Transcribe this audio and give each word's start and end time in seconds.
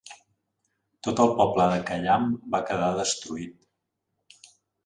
Tot 1.07 1.21
el 1.25 1.29
poble 1.41 1.67
de 1.73 1.83
Khayyam 1.91 2.25
va 2.57 2.63
quedar 2.71 2.91
destruït. 3.01 4.51